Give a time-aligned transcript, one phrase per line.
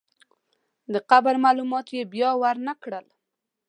[0.93, 3.05] د قبر معلومات یې بیا ورنکړل.